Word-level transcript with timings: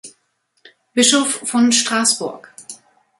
Bischof 0.95 1.31
von 1.47 1.71
Straßburg. 1.71 2.51